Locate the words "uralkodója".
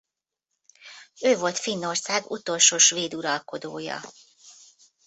3.13-4.01